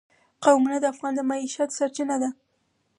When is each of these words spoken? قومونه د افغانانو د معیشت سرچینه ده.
قومونه 0.43 0.77
د 0.81 0.85
افغانانو 0.93 1.25
د 1.27 1.27
معیشت 1.29 1.69
سرچینه 1.77 2.15
ده. 2.21 2.29